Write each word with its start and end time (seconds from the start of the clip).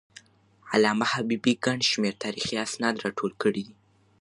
علامه 0.71 1.05
حبيبي 1.13 1.53
ګڼ 1.65 1.79
شمېر 1.91 2.13
تاریخي 2.23 2.55
اسناد 2.65 2.95
راټول 3.05 3.31
کړي 3.41 3.61
دي. 3.67 3.75